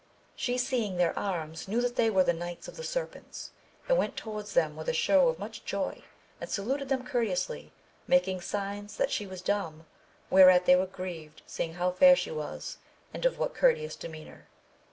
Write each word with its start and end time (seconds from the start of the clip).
She 0.35 0.57
seeing 0.57 0.97
their 0.97 1.15
arms 1.15 1.67
knew 1.67 1.79
that 1.81 1.95
they 1.95 2.09
were 2.09 2.23
the 2.23 2.33
Knights 2.33 2.67
of 2.67 2.75
the 2.75 2.83
Serpents, 2.83 3.51
and 3.87 3.99
went 3.99 4.17
towards 4.17 4.53
them 4.55 4.75
with 4.75 4.89
a 4.89 4.93
shew 4.95 5.27
of 5.27 5.37
much 5.37 5.63
joy, 5.63 6.01
and 6.39 6.49
saluted 6.49 6.89
them 6.89 7.05
courteously, 7.05 7.71
making 8.07 8.41
signs 8.41 8.97
that 8.97 9.11
she 9.11 9.27
was 9.27 9.43
dumb, 9.43 9.85
whereat 10.31 10.65
they 10.65 10.75
were 10.75 10.87
grieved 10.87 11.43
seeing 11.45 11.75
how 11.75 11.91
fair 11.91 12.15
she 12.15 12.31
AMADIS 12.31 12.39
OF 12.39 12.39
GAUL 12.39 12.49
221 12.49 12.55
was, 12.55 12.77
and 13.13 13.25
of 13.27 13.37
what 13.37 13.53
courteous 13.53 13.95
demeanour. 13.95 14.47